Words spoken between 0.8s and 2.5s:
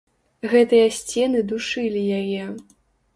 сцены душылі яе.